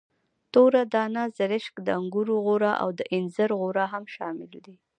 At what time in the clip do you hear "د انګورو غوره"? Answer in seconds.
1.85-2.71